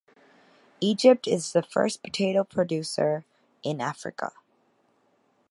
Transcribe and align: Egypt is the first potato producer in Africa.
Egypt 0.81 1.27
is 1.27 1.53
the 1.53 1.61
first 1.61 2.01
potato 2.01 2.43
producer 2.43 3.23
in 3.61 3.79
Africa. 3.79 4.31